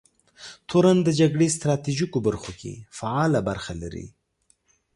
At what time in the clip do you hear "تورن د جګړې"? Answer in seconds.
0.69-1.47